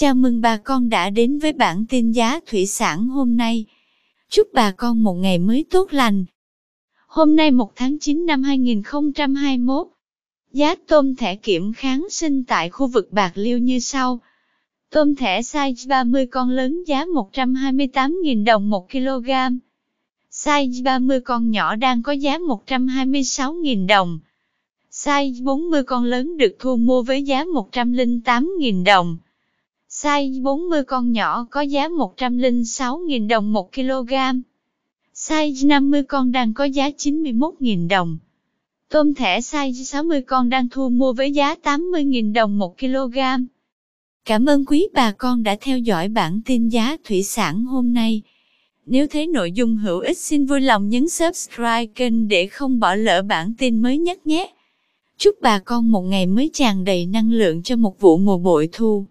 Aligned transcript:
Chào 0.00 0.14
mừng 0.14 0.40
bà 0.40 0.56
con 0.56 0.88
đã 0.88 1.10
đến 1.10 1.38
với 1.38 1.52
bản 1.52 1.84
tin 1.88 2.12
giá 2.12 2.40
thủy 2.46 2.66
sản 2.66 3.08
hôm 3.08 3.36
nay. 3.36 3.64
Chúc 4.30 4.48
bà 4.52 4.70
con 4.70 5.02
một 5.02 5.14
ngày 5.14 5.38
mới 5.38 5.64
tốt 5.70 5.92
lành. 5.92 6.24
Hôm 7.06 7.36
nay 7.36 7.50
1 7.50 7.72
tháng 7.76 7.98
9 7.98 8.26
năm 8.26 8.42
2021, 8.42 9.86
giá 10.52 10.74
tôm 10.74 11.16
thẻ 11.16 11.36
kiểm 11.36 11.72
kháng 11.72 12.06
sinh 12.10 12.44
tại 12.44 12.70
khu 12.70 12.86
vực 12.86 13.12
Bạc 13.12 13.32
Liêu 13.34 13.58
như 13.58 13.78
sau. 13.78 14.20
Tôm 14.90 15.14
thẻ 15.14 15.40
size 15.40 15.88
30 15.88 16.26
con 16.26 16.50
lớn 16.50 16.84
giá 16.86 17.04
128.000 17.04 18.44
đồng 18.44 18.70
1 18.70 18.90
kg. 18.90 19.30
Size 20.32 20.84
30 20.84 21.20
con 21.20 21.50
nhỏ 21.50 21.76
đang 21.76 22.02
có 22.02 22.12
giá 22.12 22.38
126.000 22.38 23.86
đồng. 23.86 24.18
Size 24.92 25.44
40 25.44 25.82
con 25.82 26.04
lớn 26.04 26.36
được 26.36 26.56
thu 26.58 26.76
mua 26.76 27.02
với 27.02 27.22
giá 27.22 27.44
108.000 27.44 28.84
đồng. 28.84 29.18
Size 30.02 30.42
40 30.42 30.84
con 30.84 31.12
nhỏ 31.12 31.46
có 31.50 31.60
giá 31.60 31.88
106.000 31.88 33.28
đồng 33.28 33.52
1 33.52 33.72
kg. 33.74 34.12
Size 35.14 35.66
50 35.66 36.02
con 36.02 36.32
đang 36.32 36.54
có 36.54 36.64
giá 36.64 36.88
91.000 36.88 37.88
đồng. 37.88 38.18
Tôm 38.88 39.14
thẻ 39.14 39.40
size 39.40 39.84
60 39.84 40.22
con 40.22 40.48
đang 40.48 40.68
thu 40.68 40.88
mua 40.88 41.12
với 41.12 41.32
giá 41.32 41.54
80.000 41.62 42.32
đồng 42.32 42.58
1 42.58 42.78
kg. 42.78 43.18
Cảm 44.24 44.46
ơn 44.46 44.64
quý 44.64 44.88
bà 44.92 45.12
con 45.12 45.42
đã 45.42 45.56
theo 45.60 45.78
dõi 45.78 46.08
bản 46.08 46.40
tin 46.44 46.68
giá 46.68 46.96
thủy 47.04 47.22
sản 47.22 47.64
hôm 47.64 47.94
nay. 47.94 48.22
Nếu 48.86 49.06
thấy 49.06 49.26
nội 49.26 49.52
dung 49.52 49.76
hữu 49.76 50.00
ích 50.00 50.18
xin 50.18 50.46
vui 50.46 50.60
lòng 50.60 50.88
nhấn 50.88 51.08
subscribe 51.08 51.86
kênh 51.86 52.28
để 52.28 52.46
không 52.46 52.80
bỏ 52.80 52.94
lỡ 52.94 53.22
bản 53.22 53.54
tin 53.58 53.82
mới 53.82 53.98
nhất 53.98 54.26
nhé. 54.26 54.52
Chúc 55.16 55.34
bà 55.42 55.58
con 55.58 55.90
một 55.90 56.02
ngày 56.02 56.26
mới 56.26 56.50
tràn 56.52 56.84
đầy 56.84 57.06
năng 57.06 57.32
lượng 57.32 57.62
cho 57.62 57.76
một 57.76 58.00
vụ 58.00 58.16
mùa 58.16 58.38
bội 58.38 58.68
thu. 58.72 59.06